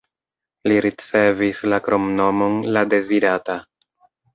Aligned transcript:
Li 0.71 0.79
ricevis 0.85 1.61
la 1.75 1.81
kromnomon 1.91 2.59
"la 2.75 2.87
dezirata". 2.97 3.63